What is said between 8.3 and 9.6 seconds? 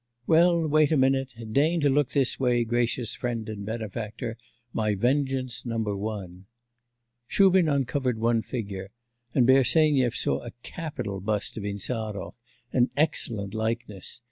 figure, and